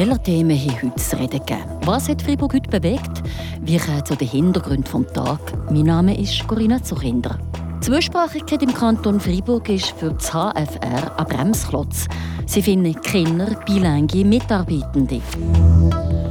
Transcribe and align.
welcher 0.00 0.22
Themen 0.22 0.56
hier 0.56 0.72
heute 0.82 0.94
zu 0.96 1.16
reden 1.18 1.40
gegeben? 1.40 1.62
Was 1.84 2.08
hat 2.08 2.22
Freiburg 2.22 2.54
heute 2.54 2.70
bewegt? 2.70 3.22
Wie 3.60 3.76
kommen 3.76 4.02
zu 4.06 4.16
den 4.16 4.28
Hintergründen 4.28 5.04
des 5.04 5.12
Tages? 5.12 5.52
Mein 5.70 5.82
Name 5.82 6.18
ist 6.18 6.46
Corinna 6.48 6.82
Zuchinder. 6.82 7.38
Die 7.76 7.86
Zweisprachigkeit 7.86 8.62
im 8.62 8.72
Kanton 8.72 9.20
Freiburg 9.20 9.68
ist 9.68 9.90
für 9.90 10.12
das 10.12 10.30
HFR 10.30 11.18
ein 11.18 11.26
Bremsklotz. 11.26 12.06
Sie 12.46 12.62
finden 12.62 12.98
Kinder, 13.02 13.54
bilingue 13.66 14.24
Mitarbeitende. 14.24 15.20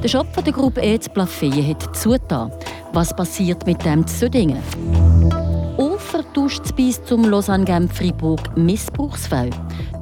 Der 0.01 0.07
Shop 0.09 0.27
der 0.43 0.51
Gruppe 0.51 0.81
E 0.81 0.99
zu 0.99 1.11
hat 1.67 1.95
zugetan. 1.95 2.51
Was 2.91 3.15
passiert 3.15 3.67
mit 3.67 3.85
dem 3.85 4.03
Zödingen? 6.29 6.39
vertauscht 6.39 6.75
bis 6.75 7.03
zum 7.05 7.23
Lausanne-Genf 7.25 7.91
Fribourg 7.93 8.55
Missbrauchsfall. 8.55 9.49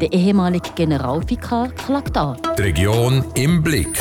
Der 0.01 0.11
ehemalige 0.11 0.69
Generalvikar 0.75 1.69
klagt 1.69 2.17
an. 2.17 2.37
Die 2.57 2.61
Region 2.63 3.23
im 3.35 3.63
Blick. 3.63 3.97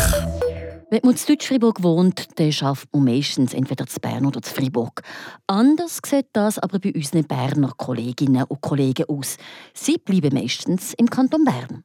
Wenn 0.90 1.00
man 1.02 1.14
in 1.14 1.20
Deutsch-Fribourg 1.26 1.82
wohnt, 1.82 2.28
dann 2.38 2.52
schafft 2.52 2.88
man 2.92 3.04
meistens 3.04 3.54
entweder 3.54 3.86
zu 3.86 4.00
Bern 4.00 4.26
oder 4.26 4.42
zu 4.42 4.52
Fribourg. 4.52 5.02
Anders 5.46 6.00
sieht 6.04 6.26
das 6.32 6.58
aber 6.58 6.78
bei 6.78 6.92
unseren 6.92 7.24
Berner 7.24 7.72
Kolleginnen 7.76 8.44
und 8.44 8.60
Kollegen 8.60 9.06
aus. 9.08 9.36
Sie 9.74 9.98
bleiben 9.98 10.34
meistens 10.34 10.94
im 10.94 11.08
Kanton 11.08 11.44
Bern. 11.44 11.84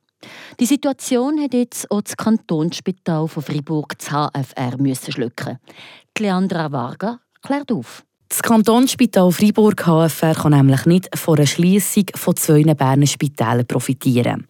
Die 0.60 0.66
Situation 0.66 1.42
hat 1.42 1.54
jetzt 1.54 1.90
auch 1.90 2.02
das 2.02 2.18
Kantonsspital 2.18 3.28
von 3.28 3.44
Fribourg, 3.44 3.98
das 3.98 4.10
HFR, 4.10 4.78
müssen 4.78 5.12
schlucken. 5.12 5.58
Leandra 6.18 6.72
Varga 6.72 7.20
klärt 7.42 7.72
auf. 7.72 8.04
Das 8.32 8.42
Kantonsspital 8.42 9.30
Freiburg 9.34 9.86
HFR 9.86 10.34
kann 10.36 10.54
nämlich 10.54 10.86
nicht 10.86 11.10
von 11.20 11.38
einer 11.38 11.46
Schliessung 11.46 12.06
von 12.16 12.34
zwei 12.38 12.64
Berner 12.64 13.06
Spitälern 13.06 13.68
profitieren. 13.68 14.48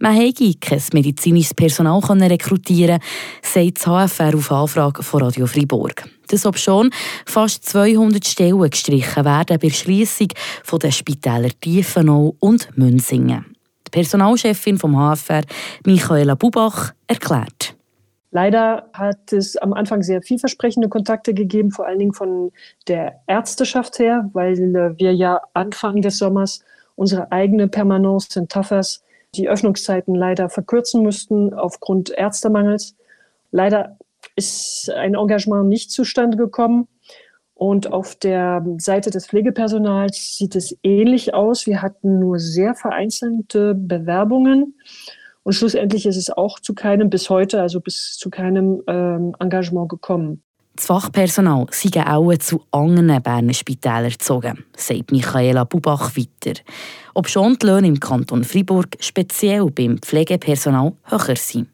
Man 0.00 0.16
hätte 0.16 0.52
kein 0.54 0.82
medizinisches 0.92 1.54
Personal 1.54 2.00
rekrutieren 2.00 2.98
sagt 3.40 3.76
das 3.76 3.84
HFR 3.84 4.34
auf 4.34 4.50
Anfrage 4.50 5.04
von 5.04 5.22
Radio 5.22 5.46
Freiburg. 5.46 6.10
Das 6.26 6.44
ob 6.44 6.58
schon 6.58 6.90
fast 7.24 7.64
200 7.66 8.26
Stellen 8.26 8.68
gestrichen 8.68 9.24
werden 9.24 9.58
bei 9.60 9.68
der 9.68 9.70
Schliessung 9.70 10.28
der 10.82 10.90
Spitäler 10.90 11.50
Tiefenau 11.60 12.34
und 12.40 12.76
Münsingen. 12.76 13.46
Die 13.86 13.90
Personalchefin 13.92 14.76
vom 14.76 14.96
HFR, 14.96 15.42
Michaela 15.86 16.34
Bubach, 16.34 16.94
erklärt. 17.06 17.59
Leider 18.32 18.88
hat 18.92 19.32
es 19.32 19.56
am 19.56 19.72
Anfang 19.72 20.02
sehr 20.02 20.22
vielversprechende 20.22 20.88
Kontakte 20.88 21.34
gegeben, 21.34 21.72
vor 21.72 21.86
allen 21.86 21.98
Dingen 21.98 22.14
von 22.14 22.52
der 22.86 23.20
Ärzteschaft 23.26 23.98
her, 23.98 24.30
weil 24.32 24.56
wir 24.98 25.14
ja 25.14 25.40
Anfang 25.52 26.00
des 26.00 26.18
Sommers 26.18 26.64
unsere 26.94 27.32
eigene 27.32 27.66
Permanence 27.66 28.36
in 28.36 28.46
Tafers 28.46 29.02
die 29.34 29.48
Öffnungszeiten 29.48 30.14
leider 30.14 30.48
verkürzen 30.48 31.02
mussten 31.02 31.54
aufgrund 31.54 32.10
Ärztemangels. 32.10 32.96
Leider 33.50 33.96
ist 34.36 34.90
ein 34.90 35.14
Engagement 35.14 35.68
nicht 35.68 35.90
zustande 35.90 36.36
gekommen. 36.36 36.88
Und 37.54 37.92
auf 37.92 38.14
der 38.14 38.64
Seite 38.78 39.10
des 39.10 39.26
Pflegepersonals 39.26 40.36
sieht 40.38 40.56
es 40.56 40.76
ähnlich 40.82 41.34
aus. 41.34 41.66
Wir 41.66 41.82
hatten 41.82 42.18
nur 42.18 42.38
sehr 42.38 42.74
vereinzelte 42.74 43.74
Bewerbungen. 43.74 44.78
Und 45.42 45.54
schlussendlich 45.54 46.06
ist 46.06 46.16
es 46.16 46.30
auch 46.30 46.60
zu 46.60 46.74
keinem, 46.74 47.10
bis 47.10 47.30
heute, 47.30 47.60
also 47.60 47.80
bis 47.80 48.16
zu 48.16 48.30
keinem 48.30 48.82
ähm, 48.86 49.34
Engagement 49.38 49.88
gekommen. 49.88 50.42
Das 50.76 50.86
Fachpersonal 50.86 51.66
sei 51.70 52.06
auch 52.06 52.34
zu 52.38 52.62
anderen 52.70 53.22
Berner 53.22 53.52
Spitälern 53.52 54.10
gezogen, 54.10 54.64
sagt 54.76 55.12
Michaela 55.12 55.64
Bubach 55.64 56.16
weiter. 56.16 56.60
Ob 57.14 57.28
schon 57.28 57.58
die 57.60 57.66
Löhne 57.66 57.88
im 57.88 58.00
Kanton 58.00 58.44
Freiburg 58.44 58.96
speziell 59.00 59.66
beim 59.70 59.98
Pflegepersonal 59.98 60.92
höher 61.04 61.36
sind. 61.36 61.68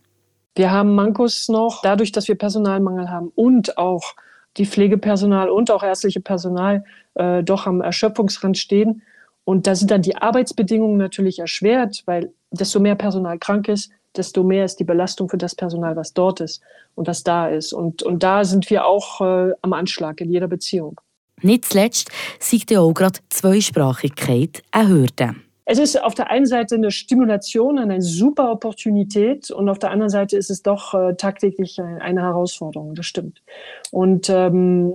Wir 0.55 0.71
haben 0.71 0.95
Mankos 0.95 1.49
noch, 1.49 1.83
dadurch, 1.83 2.13
dass 2.13 2.29
wir 2.29 2.35
Personalmangel 2.35 3.11
haben 3.11 3.31
und 3.35 3.77
auch 3.77 4.15
die 4.57 4.65
Pflegepersonal 4.65 5.51
und 5.51 5.71
auch 5.71 5.83
ärztliche 5.83 6.21
Personal 6.21 6.83
äh, 7.15 7.43
doch 7.43 7.67
am 7.67 7.83
Erschöpfungsrand 7.83 8.57
stehen. 8.57 9.03
Und 9.45 9.67
da 9.67 9.75
sind 9.75 9.91
dann 9.91 10.03
die 10.03 10.17
Arbeitsbedingungen 10.17 10.97
natürlich 10.97 11.39
erschwert, 11.39 12.03
weil 12.07 12.33
desto 12.51 12.81
mehr 12.81 12.95
Personal 12.95 13.39
krank 13.39 13.69
ist, 13.69 13.91
desto 14.17 14.43
mehr 14.43 14.65
ist 14.65 14.77
die 14.77 14.85
Belastung 14.85 15.29
für 15.29 15.39
das 15.39 15.55
Personal, 15.55 15.97
was 15.97 16.13
dort 16.15 16.41
ist 16.41 16.63
und 16.95 17.07
was 17.07 17.23
da 17.23 17.49
ist. 17.49 17.73
Und, 17.73 18.03
und 18.03 18.23
da 18.23 18.45
sind 18.45 18.71
wir 18.71 18.87
auch 18.87 19.21
äh, 19.21 19.53
am 19.63 19.73
Anschlag 19.73 20.21
in 20.21 20.31
jeder 20.31 20.49
Beziehung. 20.49 21.01
Nicht 21.43 21.67
zuletzt 21.67 22.11
sieht 22.41 22.71
ja 22.71 22.81
auch 22.81 22.95
gerade 22.95 23.21
Zweisprachigkeit 23.29 24.63
eine 24.71 24.89
Hürde. 24.89 25.35
Es 25.69 25.79
ist 25.81 26.01
auf 26.01 26.15
der 26.15 26.31
einen 26.31 26.47
Seite 26.47 26.77
eine 26.77 26.93
Stimulation, 26.93 27.79
eine 27.79 28.01
super 28.01 28.53
Opportunität 28.53 29.51
und 29.51 29.69
auf 29.69 29.81
der 29.81 29.91
anderen 29.91 30.11
Seite 30.11 30.37
ist 30.37 30.49
es 30.49 30.63
doch 30.63 30.95
äh, 30.95 31.15
tagtäglich 31.15 31.81
eine 31.81 32.23
Herausforderung, 32.23 32.95
das 32.95 33.07
stimmt. 33.07 33.43
Und 33.91 34.31
ähm, 34.31 34.95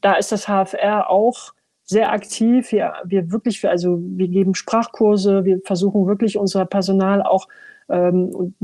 da 0.00 0.14
ist 0.14 0.32
das 0.32 0.46
HFR 0.46 1.08
auch 1.08 1.52
sehr 1.88 2.12
aktiv. 2.12 2.70
Wir, 2.70 2.92
wir 3.04 3.32
wirklich, 3.32 3.60
für, 3.60 3.70
also 3.70 3.98
wir 4.00 4.28
geben 4.28 4.54
Sprachkurse, 4.54 5.44
wir 5.44 5.60
versuchen 5.64 6.06
wirklich 6.06 6.36
unser 6.38 6.64
Personal 6.66 7.22
auch 7.22 7.48
ähm, 7.88 8.54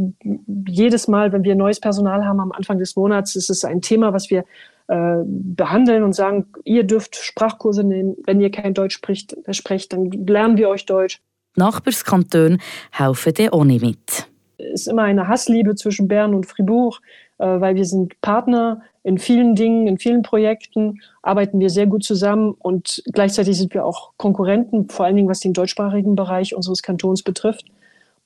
jedes 0.69 1.09
Mal, 1.09 1.33
wenn 1.33 1.45
wir 1.45 1.55
neues 1.55 1.81
Personal 1.81 2.25
haben 2.27 2.41
am 2.41 2.53
Anfang 2.53 2.79
des 2.79 2.95
Monats, 2.95 3.34
ist 3.37 3.49
es 3.49 3.65
ein 3.65 3.81
Thema, 3.81 4.13
was 4.13 4.29
wir 4.29 4.45
äh, 4.89 5.17
behandeln 5.25 6.03
und 6.03 6.13
sagen, 6.13 6.47
ihr 6.65 6.84
dürft 6.84 7.17
Sprachkurse 7.17 7.84
nehmen. 7.84 8.17
Wenn 8.27 8.41
ihr 8.41 8.51
kein 8.51 8.75
Deutsch 8.75 8.95
spricht, 8.95 9.34
sprecht, 9.51 9.95
dann 9.95 10.11
lernen 10.11 10.59
wir 10.59 10.69
euch 10.69 10.84
Deutsch. 10.84 11.23
Nachbarskantone 11.57 12.59
helfen 12.91 13.33
dir 13.33 13.55
auch 13.55 13.65
nicht 13.65 13.83
mit. 13.83 14.29
Es 14.59 14.83
ist 14.83 14.89
immer 14.89 15.03
eine 15.03 15.27
Hassliebe 15.27 15.75
zwischen 15.75 16.07
Bern 16.07 16.34
und 16.34 16.47
Fribourg, 16.47 17.01
äh, 17.01 17.24
weil 17.45 17.75
wir 17.75 17.84
sind 17.84 18.21
Partner 18.21 18.83
in 19.03 19.19
vielen 19.19 19.55
Dingen, 19.55 19.87
in 19.87 19.99
vielen 19.99 20.22
Projekten 20.22 21.00
arbeiten 21.22 21.61
wir 21.61 21.71
sehr 21.71 21.87
gut 21.87 22.05
zusammen 22.05 22.55
und 22.59 23.03
gleichzeitig 23.12 23.56
sind 23.56 23.75
wir 23.75 23.84
auch 23.84 24.12
Konkurrenten, 24.17 24.89
vor 24.89 25.05
allen 25.05 25.17
Dingen 25.17 25.28
was 25.28 25.41
den 25.41 25.53
deutschsprachigen 25.53 26.17
Bereich 26.17 26.55
unseres 26.55 26.83
Kantons 26.83 27.22
betrifft. 27.22 27.67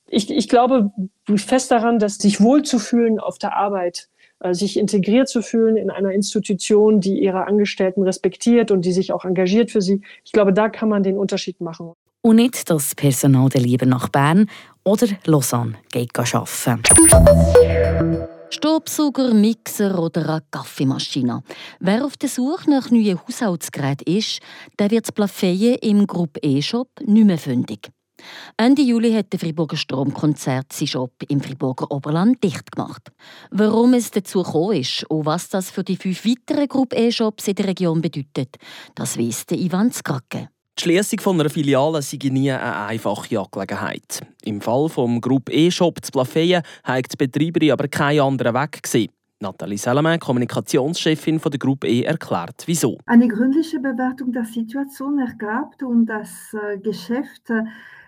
Ich, 0.07 0.31
ich 0.31 0.49
glaube 0.49 0.91
fest 1.35 1.69
daran, 1.71 1.99
dass 1.99 2.15
sich 2.15 2.41
wohlzufühlen 2.41 3.19
auf 3.19 3.37
der 3.37 3.55
Arbeit, 3.57 4.09
äh, 4.39 4.53
sich 4.53 4.77
integriert 4.77 5.27
zu 5.27 5.41
fühlen 5.41 5.75
in 5.75 5.91
einer 5.91 6.11
Institution, 6.11 7.01
die 7.01 7.19
ihre 7.19 7.45
Angestellten 7.45 8.03
respektiert 8.03 8.71
und 8.71 8.85
die 8.85 8.93
sich 8.93 9.11
auch 9.11 9.25
engagiert 9.25 9.71
für 9.71 9.81
sie. 9.81 10.01
Ich 10.23 10.31
glaube, 10.31 10.53
da 10.53 10.69
kann 10.69 10.89
man 10.89 11.03
den 11.03 11.17
Unterschied 11.17 11.59
machen. 11.61 11.91
Und 12.21 12.37
nicht, 12.37 12.69
das 12.69 12.95
Personal 12.95 13.49
lieber 13.61 13.85
nach 13.85 14.09
Bern 14.09 14.49
oder 14.83 15.07
Lausanne 15.25 15.75
geht 15.91 16.13
arbeiten. 16.13 16.83
Staubsauger, 18.59 19.33
Mixer 19.33 19.97
oder 19.97 20.27
eine 20.27 20.43
Kaffeemaschine. 20.51 21.43
Wer 21.79 22.03
auf 22.03 22.17
der 22.17 22.27
Suche 22.27 22.69
nach 22.69 22.91
neuen 22.91 23.17
Haushaltsgeräten 23.17 24.13
ist, 24.13 24.41
der 24.77 24.91
wird 24.91 25.05
das 25.05 25.13
Plafeyen 25.13 25.75
im 25.75 26.05
Gruppe 26.05 26.41
E-Shop 26.43 26.89
nicht 27.05 27.25
mehr 27.25 27.37
fündig. 27.37 27.89
Ende 28.57 28.81
Juli 28.81 29.13
hat 29.13 29.31
der 29.31 29.39
Friburger 29.39 29.77
Stromkonzert 29.77 30.73
seinen 30.73 30.87
Shop 30.89 31.13
im 31.29 31.39
Friburger 31.39 31.89
Oberland 31.89 32.43
dicht 32.43 32.69
gemacht. 32.69 33.13
Warum 33.49 33.93
es 33.93 34.11
dazu 34.11 34.43
gekommen 34.43 34.75
ist 34.75 35.05
und 35.09 35.25
was 35.25 35.47
das 35.47 35.71
für 35.71 35.85
die 35.85 35.95
fünf 35.95 36.25
weiteren 36.25 36.67
Gruppe 36.67 36.97
E-Shops 36.97 37.47
in 37.47 37.55
der 37.55 37.67
Region 37.67 38.01
bedeutet, 38.01 38.57
das 38.93 39.17
weiss 39.17 39.45
Ivan 39.51 39.93
Skrake. 39.93 40.49
Die 40.79 40.83
Schließung 40.83 41.19
von 41.19 41.39
einer 41.41 41.49
Filiale 41.49 42.01
sei 42.01 42.19
nie 42.29 42.49
eine 42.49 42.85
einfache 42.85 43.37
Angelegenheit. 43.37 44.21
Im 44.45 44.61
Fall 44.61 44.87
des 44.87 45.21
Gruppe 45.21 45.51
E-Shop 45.51 45.97
zu 46.01 46.09
Plafeyen 46.09 46.63
hat 46.85 47.11
die 47.11 47.17
Betreiberin 47.17 47.71
aber 47.71 47.89
keinen 47.89 48.21
anderen 48.21 48.53
Weg 48.53 48.81
gesehen. 48.81 49.09
Nathalie 49.41 49.77
Salaman, 49.77 50.19
Kommunikationschefin 50.19 51.39
von 51.39 51.51
der 51.51 51.59
Gruppe 51.59 51.87
E, 51.87 52.01
erklärt, 52.03 52.63
wieso. 52.65 52.97
Eine 53.05 53.27
gründliche 53.27 53.79
Bewertung 53.79 54.33
der 54.33 54.43
Situation 54.43 55.19
ergab 55.19 55.81
und 55.81 56.07
das 56.07 56.53
äh, 56.53 56.77
Geschäft 56.77 57.49
äh, 57.49 57.63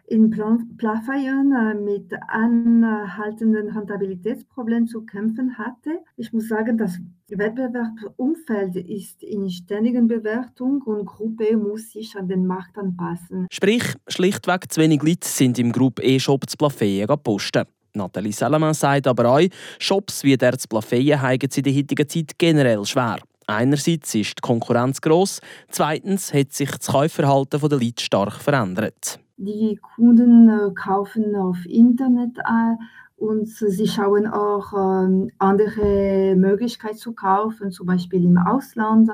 in 0.07 0.29
Plafayern 0.29 1.53
äh, 1.53 1.73
mit 1.73 2.11
anhaltenden 2.27 3.69
Rentabilitätsproblemen 3.69 4.87
zu 4.87 5.05
kämpfen 5.05 5.57
hatte. 5.57 5.99
Ich 6.17 6.33
muss 6.33 6.49
sagen, 6.49 6.77
das 6.77 6.99
Wettbewerbsumfeld 7.29 8.75
ist 8.75 9.23
in 9.23 9.49
ständigen 9.49 10.09
Bewertung 10.09 10.81
und 10.81 11.05
Gruppe 11.05 11.55
muss 11.55 11.91
sich 11.91 12.13
an 12.17 12.27
den 12.27 12.45
Markt 12.45 12.77
anpassen. 12.77 13.47
Sprich, 13.49 13.95
schlichtweg 14.09 14.69
zu 14.69 14.81
wenig 14.81 15.01
Leute 15.01 15.29
sind 15.29 15.57
im 15.57 15.71
Gruppe 15.71 16.03
E-Shop 16.03 16.49
zu 16.49 16.57
Plafeyen 16.57 17.07
posten. 17.23 17.63
Nathalie 17.93 18.31
Salaman 18.31 18.73
sagt 18.73 19.07
aber 19.07 19.25
auch, 19.29 19.41
Shops 19.79 20.23
wie 20.23 20.37
der 20.37 20.53
Plafeyen 20.69 21.21
haben 21.21 21.39
es 21.47 21.57
in 21.57 21.63
der 21.63 21.73
heutigen 21.73 22.07
Zeit 22.07 22.37
generell 22.37 22.85
schwer. 22.85 23.17
Einerseits 23.47 24.15
ist 24.15 24.37
die 24.37 24.41
Konkurrenz 24.41 25.01
gross, 25.01 25.41
zweitens 25.69 26.33
hat 26.33 26.53
sich 26.53 26.71
das 26.71 26.87
Kaufverhalten 26.87 27.59
der 27.59 27.69
Leute 27.69 28.03
stark 28.03 28.33
verändert. 28.35 29.19
Die 29.37 29.79
Kunden 29.95 30.49
äh, 30.49 30.73
kaufen 30.73 31.35
auf 31.35 31.57
Internet 31.65 32.37
äh, 32.37 32.75
und 33.17 33.47
sie 33.47 33.87
schauen 33.87 34.27
auch 34.27 34.71
ähm, 34.73 35.31
andere 35.37 36.35
Möglichkeiten 36.35 36.97
zu 36.97 37.13
kaufen, 37.13 37.71
zum 37.71 37.87
Beispiel 37.87 38.23
im 38.23 38.37
Ausland. 38.37 39.09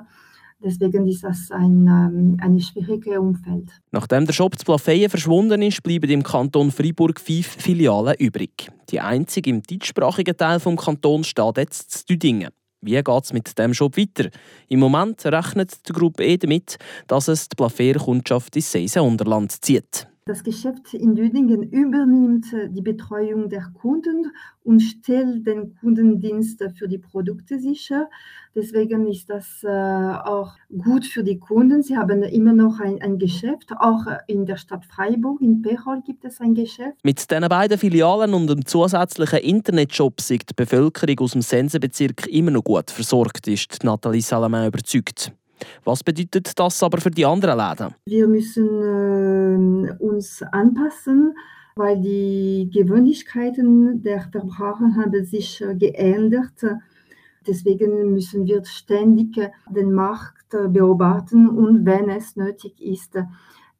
Deswegen 0.64 1.08
ist 1.08 1.24
das 1.24 1.52
ein, 1.52 1.88
ähm, 1.88 2.38
ein 2.42 2.60
schwieriges 2.60 3.18
Umfeld. 3.18 3.70
Nachdem 3.92 4.26
der 4.26 4.34
Shop 4.34 4.58
zu 4.58 4.66
Plafeyen 4.66 5.10
verschwunden 5.10 5.62
ist, 5.62 5.84
bleiben 5.84 6.10
im 6.10 6.24
Kanton 6.24 6.72
Freiburg 6.72 7.20
fünf 7.20 7.48
Filialen 7.48 8.16
übrig. 8.16 8.70
Die 8.90 9.00
einzige 9.00 9.52
im 9.52 9.62
deutschsprachigen 9.62 10.36
Teil 10.36 10.60
des 10.60 10.76
Kantons 10.76 11.28
steht 11.28 11.58
jetzt 11.58 11.92
zu 11.92 12.06
Düdingen. 12.06 12.50
Wie 12.82 12.92
geht 12.92 13.24
es 13.24 13.34
mit 13.34 13.58
dem 13.58 13.74
Shop 13.74 13.98
weiter? 13.98 14.30
Im 14.68 14.80
Moment 14.80 15.26
rechnet 15.26 15.88
die 15.88 15.94
Gruppe 15.94 16.24
E 16.24 16.38
damit, 16.38 16.78
dass 17.08 17.28
es 17.28 17.50
die 17.50 17.56
Plafeyer-Kundschaft 17.56 18.56
ins 18.56 18.72
Seisenunterland 18.72 19.52
zieht. 19.64 20.08
Das 20.28 20.44
Geschäft 20.44 20.94
in 20.94 21.16
Düdingen 21.16 21.64
übernimmt 21.64 22.48
die 22.72 22.82
Betreuung 22.82 23.48
der 23.48 23.72
Kunden 23.80 24.34
und 24.62 24.82
stellt 24.82 25.48
den 25.48 25.74
Kundendienst 25.80 26.62
für 26.78 26.90
die 26.90 26.98
Produkte 26.98 27.58
sicher. 27.60 28.10
Deswegen 28.54 29.08
ist 29.08 29.30
das 29.30 29.64
äh, 29.64 29.70
auch 29.70 30.56
gut 30.68 31.06
für 31.06 31.24
die 31.24 31.40
Kunden. 31.40 31.82
Sie 31.82 31.96
haben 31.96 32.24
immer 32.24 32.52
noch 32.52 32.82
ein, 32.82 33.02
ein 33.02 33.18
Geschäft. 33.18 33.72
Auch 33.80 34.06
in 34.28 34.46
der 34.46 34.58
Stadt 34.58 34.84
Freiburg, 34.84 35.40
in 35.40 35.62
Pechol, 35.62 36.02
gibt 36.06 36.26
es 36.26 36.42
ein 36.42 36.54
Geschäft. 36.54 36.98
Mit 37.04 37.32
diesen 37.32 37.48
beiden 37.48 37.78
Filialen 37.78 38.34
und 38.34 38.48
dem 38.48 38.66
zusätzlichen 38.66 39.40
Internetshop 39.40 40.20
ist 40.20 40.30
die 40.30 40.54
Bevölkerung 40.54 41.20
aus 41.20 41.32
dem 41.32 41.42
Sensenbezirk 41.42 42.28
immer 42.28 42.52
noch 42.52 42.66
gut 42.66 42.92
versorgt, 42.92 43.48
ist 43.48 43.82
Nathalie 43.86 44.22
Salamin 44.22 44.68
überzeugt. 44.68 45.32
Was 45.84 46.04
bedeutet 46.04 46.58
das 46.58 46.84
aber 46.84 47.00
für 47.00 47.12
die 47.12 47.26
anderen 47.26 47.58
Läden? 47.58 47.96
Wir 48.06 48.28
müssen 48.28 48.68
äh, 48.68 49.92
uns 50.00 50.44
anpassen, 50.44 51.34
weil 51.76 52.02
die 52.02 52.70
Gewöhnlichkeiten 52.74 54.02
der 54.02 54.22
Verbraucher 54.32 54.96
haben 54.96 55.26
sich 55.26 55.62
äh, 55.62 55.76
geändert. 55.76 56.66
Deswegen 57.46 58.14
müssen 58.14 58.46
wir 58.46 58.66
ständig 58.66 59.40
den 59.70 59.94
Markt 59.94 60.54
äh, 60.54 60.68
beobachten 60.68 61.48
und 61.48 61.86
wenn 61.86 62.10
es 62.10 62.36
nötig 62.36 62.82
ist, 62.82 63.18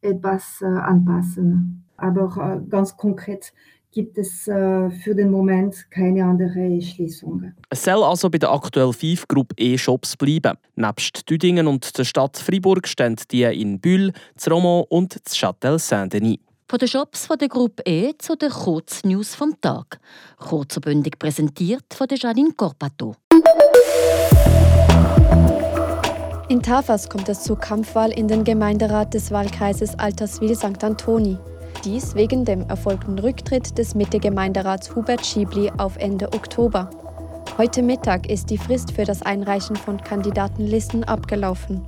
etwas 0.00 0.62
äh, 0.62 0.66
anpassen. 0.66 1.84
Aber 1.96 2.62
äh, 2.64 2.68
ganz 2.68 2.96
konkret 2.96 3.52
gibt 3.90 4.18
es 4.18 4.46
äh, 4.46 4.90
für 4.90 5.14
den 5.14 5.30
Moment 5.30 5.90
keine 5.90 6.24
andere 6.24 6.80
Schließung. 6.80 7.52
Es 7.70 7.84
soll 7.84 8.02
also 8.02 8.30
bei 8.30 8.38
der 8.38 8.52
aktuell 8.52 8.92
fünf 8.92 9.26
Gruppe 9.26 9.54
E-Shops 9.58 10.16
bleiben. 10.16 10.56
Nebst 10.76 11.28
Düdingen 11.28 11.66
und 11.66 11.96
der 11.96 12.04
Stadt 12.04 12.36
Freiburg 12.36 12.86
stehen 12.86 13.16
die 13.30 13.42
in 13.42 13.80
Bühl, 13.80 14.12
Romont 14.48 14.86
und 14.90 15.14
Châtel 15.26 15.78
Saint-Denis. 15.78 16.38
Von 16.70 16.78
den 16.78 16.88
Shops 16.88 17.26
von 17.26 17.38
der 17.38 17.48
Gruppe 17.48 17.82
E 17.86 18.12
zu 18.18 18.36
den 18.36 18.50
Kurznews 18.50 19.34
vom 19.34 19.58
Tag. 19.58 19.98
Kurzbündig 20.36 21.18
präsentiert 21.18 21.94
von 21.94 22.06
der 22.06 22.18
Janine 22.18 22.52
Corpato. 22.52 23.14
In 26.50 26.62
Tafas 26.62 27.08
kommt 27.08 27.28
es 27.28 27.42
zur 27.42 27.58
Kampfwahl 27.58 28.10
in 28.10 28.28
den 28.28 28.44
Gemeinderat 28.44 29.14
des 29.14 29.30
Wahlkreises 29.30 29.98
Alterswil-St. 29.98 30.84
Antoni. 30.84 31.38
Dies 31.84 32.14
wegen 32.14 32.44
dem 32.44 32.68
erfolgten 32.68 33.18
Rücktritt 33.18 33.78
des 33.78 33.94
Mitte-Gemeinderats 33.94 34.94
Hubert 34.94 35.24
Schiebli 35.24 35.70
auf 35.78 35.96
Ende 35.96 36.32
Oktober. 36.32 36.90
Heute 37.56 37.82
Mittag 37.82 38.28
ist 38.28 38.50
die 38.50 38.58
Frist 38.58 38.92
für 38.92 39.04
das 39.04 39.22
Einreichen 39.22 39.76
von 39.76 40.00
Kandidatenlisten 40.00 41.04
abgelaufen. 41.04 41.84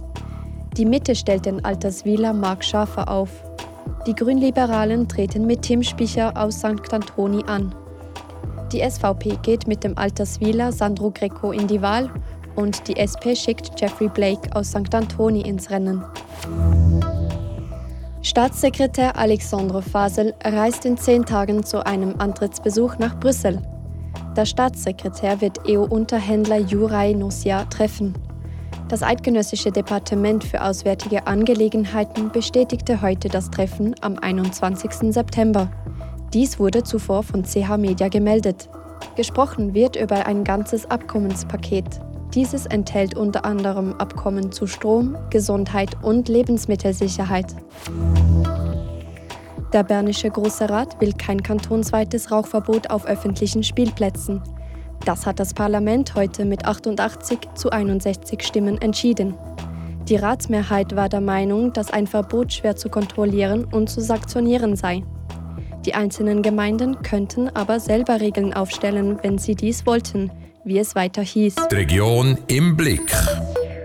Die 0.77 0.85
Mitte 0.85 1.15
stellt 1.15 1.47
den 1.47 1.65
Alterswiler 1.65 2.33
Marc 2.33 2.65
Schafer 2.65 3.09
auf. 3.09 3.31
Die 4.07 4.15
Grünliberalen 4.15 5.09
treten 5.09 5.47
mit 5.47 5.63
Tim 5.63 5.83
Spicher 5.83 6.33
aus 6.37 6.59
St. 6.59 6.93
Antoni 6.93 7.45
an. 7.47 7.75
Die 8.73 8.89
SVP 8.89 9.39
geht 9.43 9.67
mit 9.67 9.83
dem 9.83 9.99
Alterswiler 9.99 10.71
Sandro 10.71 11.11
Greco 11.11 11.51
in 11.51 11.67
die 11.67 11.83
Wahl 11.83 12.09
und 12.55 12.87
die 12.87 12.97
SP 12.99 13.35
schickt 13.35 13.81
Jeffrey 13.81 14.09
Blake 14.09 14.55
aus 14.55 14.69
St. 14.69 14.95
Antoni 14.95 15.41
ins 15.43 15.71
Rennen. 15.71 16.05
Staatssekretär 18.31 19.17
Alexandre 19.17 19.83
Fasel 19.83 20.35
reist 20.45 20.85
in 20.85 20.97
zehn 20.97 21.27
Tagen 21.27 21.65
zu 21.65 21.85
einem 21.85 22.15
Antrittsbesuch 22.21 22.97
nach 22.99 23.19
Brüssel. 23.19 23.61
Der 24.37 24.47
Staatssekretär 24.47 25.41
wird 25.41 25.69
EU-Unterhändler 25.69 26.59
Juraj 26.59 27.13
Nosia 27.15 27.65
treffen. 27.65 28.15
Das 28.89 29.03
Eidgenössische 29.03 29.73
Departement 29.73 30.45
für 30.45 30.63
Auswärtige 30.63 31.27
Angelegenheiten 31.27 32.31
bestätigte 32.31 33.03
heute 33.03 33.29
das 33.29 33.51
Treffen 33.51 33.97
am 34.01 34.17
21. 34.17 35.13
September. 35.13 35.69
Dies 36.33 36.61
wurde 36.61 36.85
zuvor 36.85 37.25
von 37.25 37.43
CH 37.43 37.79
Media 37.79 38.07
gemeldet. 38.07 38.69
Gesprochen 39.17 39.75
wird 39.75 39.97
über 39.97 40.27
ein 40.27 40.45
ganzes 40.45 40.89
Abkommenspaket. 40.89 42.01
Dieses 42.35 42.67
enthält 42.67 43.17
unter 43.17 43.45
anderem 43.45 43.95
Abkommen 43.95 44.53
zu 44.53 44.69
Strom, 44.69 45.17
Gesundheit 45.31 45.97
und 46.03 46.29
Lebensmittelsicherheit. 46.29 47.57
Der 49.73 49.85
Bernische 49.85 50.29
Große 50.29 50.69
Rat 50.69 51.01
will 51.01 51.13
kein 51.13 51.43
kantonsweites 51.43 52.33
Rauchverbot 52.33 52.91
auf 52.91 53.07
öffentlichen 53.07 53.63
Spielplätzen. 53.63 54.43
Das 55.05 55.27
hat 55.27 55.39
das 55.39 55.55
Parlament 55.55 56.17
heute 56.17 56.45
mit 56.45 56.65
88 56.65 57.39
zu 57.55 57.71
61 57.71 58.43
Stimmen 58.43 58.83
entschieden. 58.83 59.35
Die 60.09 60.17
Ratsmehrheit 60.17 60.97
war 60.97 61.09
der 61.09 61.21
Meinung, 61.21 61.73
dass 61.73 61.93
ein 61.93 62.09
Verbot 62.09 62.53
schwer 62.53 62.75
zu 62.75 62.89
kontrollieren 62.89 63.65
und 63.65 63.89
zu 63.89 64.01
sanktionieren 64.01 64.75
sei. 64.75 65.05
Die 65.87 65.95
einzelnen 65.95 66.43
Gemeinden 66.43 67.03
könnten 67.03 67.49
aber 67.49 67.79
selber 67.79 68.21
Regeln 68.21 68.53
aufstellen, 68.53 69.19
wenn 69.23 69.39
sie 69.39 69.55
dies 69.55 69.87
wollten, 69.87 70.33
wie 70.65 70.79
es 70.79 70.97
weiter 70.97 71.23
hieß. 71.23 71.55
Die 71.71 71.77
Region 71.77 72.37
im 72.49 72.77
Blick. 72.77 73.15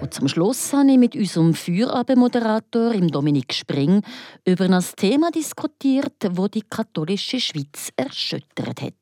Und 0.05 0.13
zum 0.13 0.27
Schluss 0.27 0.71
habe 0.71 0.91
ich 0.91 0.99
mit 0.99 1.15
unserem 1.15 1.55
Feierabendmoderator 1.55 2.93
Dominik 2.93 3.51
Spring 3.51 4.03
über 4.45 4.65
ein 4.65 4.85
Thema 4.95 5.31
diskutiert, 5.31 6.13
das 6.19 6.51
die 6.51 6.61
katholische 6.61 7.39
Schweiz 7.39 7.89
erschüttert 7.95 8.83
hat. 8.83 8.93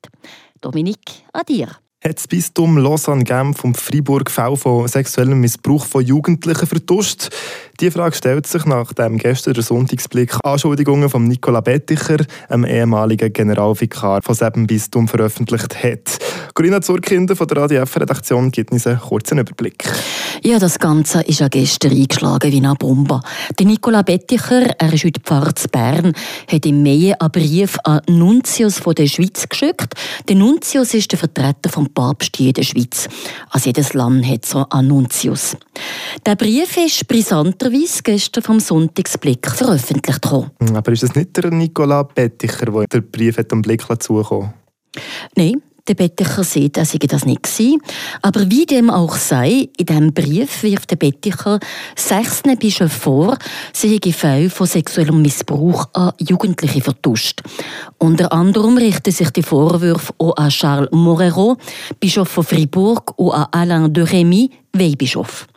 Dominik, 0.61 1.25
an 1.33 1.41
dir 1.45 1.67
hat 2.03 2.17
das 2.17 2.27
Bistum 2.27 2.77
Lausanne-Genf 2.77 3.63
und 3.63 3.77
Freiburg 3.77 4.29
Fälle 4.29 4.57
von 4.57 4.88
sexuellem 4.88 5.39
Missbrauch 5.39 5.85
von 5.85 6.03
Jugendlichen 6.03 6.67
vertuscht? 6.67 7.29
Die 7.79 7.91
Frage 7.91 8.15
stellt 8.15 8.45
sich 8.45 8.65
nachdem 8.65 9.17
gestern 9.17 9.53
der 9.53 9.63
Sonntagsblick 9.63 10.35
Anschuldigungen 10.44 11.09
von 11.09 11.23
Nicola 11.23 11.61
Betticher, 11.61 12.17
einem 12.49 12.65
ehemaligen 12.65 13.31
Generalvikar 13.31 14.21
von 14.21 14.35
diesem 14.35 14.67
Bistum, 14.67 15.07
veröffentlicht 15.07 15.81
hat. 15.81 16.19
Corinna 16.54 16.81
Zurkinder 16.81 17.36
von 17.36 17.48
der 17.48 17.57
Radio 17.57 17.81
F-Redaktion 17.81 18.51
gibt 18.51 18.72
uns 18.72 18.86
einen 18.86 19.00
kurzen 19.00 19.40
Überblick. 19.40 19.84
Ja, 20.44 20.60
das 20.60 20.78
Ganze 20.78 21.22
ist 21.22 21.40
ja 21.40 21.48
gestern 21.48 21.92
eingeschlagen 21.92 22.51
wie 22.51 22.57
eine 22.57 22.75
Bombe. 22.75 23.22
Der 23.57 23.66
Nicola 23.66 24.01
Betticher, 24.01 24.69
er 24.78 24.94
ist 24.94 25.06
heute 25.06 25.22
Pfarrer 25.22 25.56
zu 25.56 25.68
Bern, 25.69 26.13
hat 26.51 26.66
im 26.66 26.84
Mai 26.84 27.13
einen 27.18 27.31
Brief 27.31 27.78
an 27.84 28.01
Nuntius 28.07 28.80
von 28.80 28.94
der 28.95 29.07
Schweiz 29.07 29.48
geschickt. 29.48 29.94
Der 30.28 30.36
Nuntius 30.36 30.94
ist 30.94 31.12
der 31.12 31.19
Vertreter 31.19 31.69
vom 31.69 31.90
Papst 31.94 32.40
in 32.40 32.54
der 32.54 32.64
Schweiz. 32.64 33.07
Also 33.50 33.69
jedes 33.69 33.94
Land 33.94 34.28
hat 34.28 34.45
so 34.45 34.66
einen 34.69 34.90
Nuntius. 34.90 35.57
Der 36.26 36.35
Brief 36.35 36.78
ist 36.78 37.07
brisanterweise 37.07 38.04
gestern 38.04 38.44
vom 38.44 38.59
Sonntagsblick 38.59 39.50
veröffentlicht 39.50 40.30
worden. 40.30 40.76
Aber 40.76 40.92
ist 40.92 41.04
es 41.04 41.16
nicht 41.16 41.35
der 41.38 41.52
Nicola 41.52 42.04
Betticher, 42.04 42.66
der 42.66 42.88
den 42.88 43.09
Brief 43.09 43.38
hat 43.38 43.52
am 43.52 43.62
Blick 43.62 43.83
zukommen 44.02 44.54
Nein, 45.35 45.62
der 45.87 45.95
Betticher 45.95 46.44
sieht, 46.44 46.78
er 46.78 46.85
sei 46.85 46.97
das 46.99 47.25
nicht 47.25 47.44
gewesen. 47.44 47.81
Aber 48.21 48.49
wie 48.49 48.66
dem 48.66 48.90
auch 48.90 49.16
sei, 49.16 49.69
in 49.78 49.85
diesem 49.85 50.13
Brief 50.13 50.63
wirft 50.63 50.92
der 50.92 50.95
Betticher 50.95 51.59
sechs 51.95 52.42
Bischöfen 52.59 52.90
vor, 52.90 53.37
sie 53.73 53.94
hätten 53.94 54.13
Fälle 54.13 54.49
von 54.49 54.68
sexuellem 54.68 55.21
Missbrauch 55.21 55.90
an 55.94 56.13
Jugendliche 56.19 56.81
vertuscht. 56.81 57.42
Unter 57.97 58.31
anderem 58.31 58.78
richten 58.78 59.11
sich 59.11 59.30
die 59.31 59.44
Vorwürfe 59.44 60.13
auch 60.19 60.37
an 60.37 60.49
Charles 60.49 60.90
Morero, 60.92 61.57
Bischof 61.99 62.30
von 62.30 62.44
Fribourg, 62.44 63.13
und 63.18 63.31
an 63.31 63.47
Alain 63.52 63.94
de 63.94 64.06
Rémy, 64.06 64.49
Weihbischof. 64.71 65.47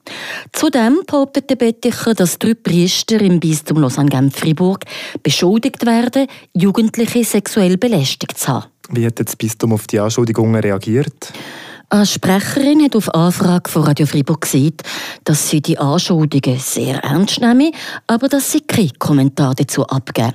Zudem 0.52 1.00
behauptet 1.06 1.48
der 1.50 1.56
Betticher, 1.56 2.14
dass 2.14 2.38
drei 2.38 2.54
Priester 2.54 3.20
im 3.20 3.40
Bistum 3.40 3.78
Lausanne-Genf-Fribourg 3.78 4.84
beschuldigt 5.22 5.86
werden, 5.86 6.26
Jugendliche 6.52 7.24
sexuell 7.24 7.76
belästigt 7.76 8.38
zu 8.38 8.48
haben. 8.48 8.66
Wie 8.90 9.06
hat 9.06 9.18
das 9.18 9.36
Bistum 9.36 9.72
auf 9.72 9.86
die 9.86 9.98
Anschuldigungen 9.98 10.60
reagiert? 10.60 11.32
Eine 11.88 12.04
Sprecherin 12.04 12.82
hat 12.82 12.96
auf 12.96 13.14
Anfrage 13.14 13.70
von 13.70 13.82
Radio 13.84 14.06
Fribourg 14.06 14.40
gesagt, 14.40 14.82
dass 15.22 15.48
sie 15.48 15.60
die 15.60 15.78
Anschuldigungen 15.78 16.58
sehr 16.58 16.98
ernst 17.04 17.40
nehmen, 17.40 17.72
aber 18.08 18.28
dass 18.28 18.50
sie 18.50 18.60
keinen 18.60 18.98
Kommentar 18.98 19.54
dazu 19.54 19.86
abgeben. 19.86 20.34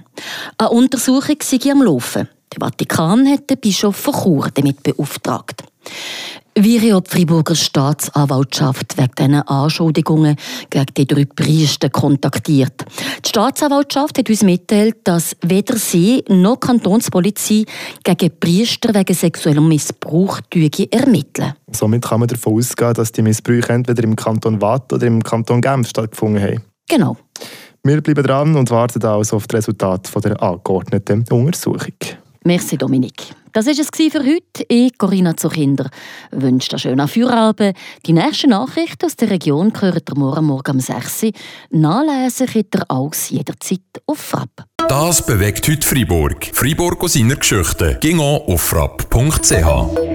Eine 0.57 0.69
Untersuchung 0.69 1.35
sei 1.41 1.59
am 1.71 1.81
Laufen. 1.81 2.29
Der 2.53 2.59
Vatikan 2.59 3.27
hat 3.27 3.49
den 3.49 3.57
Bischof 3.57 3.95
von 3.95 4.13
Chur 4.13 4.49
damit 4.53 4.81
beauftragt. 4.81 5.63
Wie 6.53 6.85
ja 6.85 6.99
die 6.99 7.09
Freiburger 7.09 7.55
Staatsanwaltschaft 7.55 8.97
wegen 8.97 9.11
diesen 9.17 9.41
Anschuldigungen 9.47 10.35
gegen 10.69 10.93
die 10.97 11.07
drei 11.07 11.23
Priester 11.23 11.89
kontaktiert. 11.89 12.85
Die 13.23 13.29
Staatsanwaltschaft 13.29 14.17
hat 14.17 14.29
uns 14.29 14.43
mitteilt, 14.43 14.97
dass 15.05 15.37
weder 15.41 15.77
sie 15.77 16.25
noch 16.27 16.57
die 16.57 16.67
Kantonspolizei 16.67 17.63
gegen 18.03 18.37
Priester 18.37 18.93
wegen 18.93 19.15
sexuellem 19.15 19.69
Missbrauch 19.69 20.41
ermitteln. 20.91 21.53
Somit 21.71 22.03
kann 22.03 22.19
man 22.19 22.27
davon 22.27 22.57
ausgehen, 22.57 22.93
dass 22.95 23.13
die 23.13 23.21
Missbrüche 23.21 23.71
entweder 23.71 24.03
im 24.03 24.17
Kanton 24.17 24.61
Watt 24.61 24.91
oder 24.91 25.07
im 25.07 25.23
Kanton 25.23 25.61
Genf 25.61 25.87
stattgefunden 25.87 26.43
haben. 26.43 26.61
Genau. 26.89 27.15
Wir 27.83 28.01
bleiben 28.01 28.23
dran 28.23 28.55
und 28.57 28.69
warten 28.69 29.03
also 29.05 29.37
auf 29.37 29.47
das 29.47 29.59
Resultat 29.59 30.09
der 30.23 30.43
angeordneten 30.43 31.23
Untersuchung. 31.31 31.95
Merci, 32.43 32.77
Dominik. 32.77 33.33
Das 33.53 33.65
war 33.65 33.73
es 33.73 33.89
für 34.11 34.19
heute. 34.19 34.65
Ich, 34.67 34.97
Corinna 34.97 35.35
Zuchinder, 35.35 35.89
wünsche 36.31 36.71
einen 36.71 36.79
schönen 36.79 37.07
Feierabend. 37.07 37.75
Die 38.05 38.13
nächste 38.13 38.47
Nachricht 38.47 39.03
aus 39.03 39.15
der 39.15 39.29
Region 39.29 39.73
gehört 39.73 40.09
ihr 40.09 40.17
morgen, 40.17 40.45
morgen 40.45 40.71
um 40.71 40.79
6 40.79 41.23
Uhr. 41.23 41.31
Nachlesen 41.71 42.47
könnt 42.47 42.75
ihr 42.75 42.89
alles 42.89 43.29
jederzeit 43.29 43.81
auf 44.05 44.17
Frapp. 44.17 44.65
Das 44.87 45.25
bewegt 45.25 45.67
heute 45.67 45.87
Freiburg. 45.87 46.49
Freiburg 46.53 47.03
aus 47.03 47.13
seiner 47.13 47.35
Geschichte. 47.35 47.97
Ging 48.01 48.19
auf 48.19 48.61
frapp.ch. 48.61 50.10